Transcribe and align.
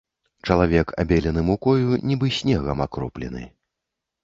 Чалавек 0.47 0.87
абелены 1.03 1.43
мукою, 1.51 1.99
нібы 2.13 2.33
снегам 2.39 2.85
акроплены. 2.89 3.47